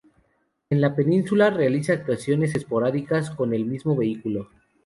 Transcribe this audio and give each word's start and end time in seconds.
En 0.71 0.81
la 0.81 0.95
Península 0.95 1.51
realiza 1.51 1.93
actuaciones 1.93 2.55
esporádicas 2.55 3.29
con 3.29 3.53
el 3.53 3.65
mismo 3.67 3.95
vehículo. 3.95 4.49